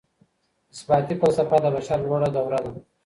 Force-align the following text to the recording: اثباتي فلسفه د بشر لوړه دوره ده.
اثباتي 0.73 1.15
فلسفه 1.21 1.57
د 1.61 1.65
بشر 1.75 1.97
لوړه 2.05 2.29
دوره 2.37 2.59
ده. 2.63 2.71